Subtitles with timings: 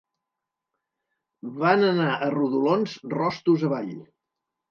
[1.59, 3.95] Van anar a rodolons rostos avall.